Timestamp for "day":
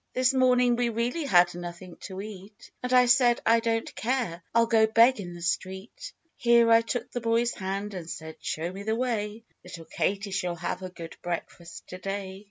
11.99-12.39